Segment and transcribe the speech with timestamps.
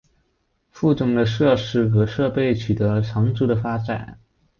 [0.71, 4.17] 附中的设施和设备取得了长足的发展。